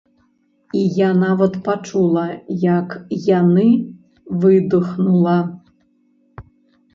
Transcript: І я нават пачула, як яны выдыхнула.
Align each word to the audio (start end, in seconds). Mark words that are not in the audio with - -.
І 0.77 0.79
я 0.99 1.09
нават 1.23 1.53
пачула, 1.67 2.23
як 2.63 2.89
яны 3.27 3.67
выдыхнула. 4.47 5.37